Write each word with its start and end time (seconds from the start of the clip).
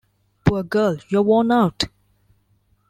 Poor 0.45 0.63
girl, 0.63 0.97
you're 1.11 1.21
worn 1.21 1.51
out. 1.51 1.83